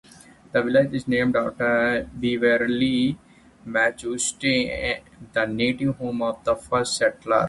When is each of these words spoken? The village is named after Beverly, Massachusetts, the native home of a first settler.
The 0.51 0.63
village 0.63 0.95
is 0.95 1.07
named 1.07 1.35
after 1.35 2.09
Beverly, 2.11 3.19
Massachusetts, 3.65 5.03
the 5.31 5.45
native 5.45 5.95
home 5.97 6.23
of 6.23 6.39
a 6.47 6.55
first 6.55 6.97
settler. 6.97 7.39